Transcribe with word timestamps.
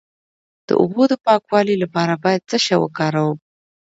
د 0.67 0.69
اوبو 0.81 1.03
د 1.11 1.13
پاکوالي 1.25 1.75
لپاره 1.83 2.13
باید 2.23 2.47
څه 2.49 2.57
شی 2.65 2.75
وکاروم؟ 2.79 3.37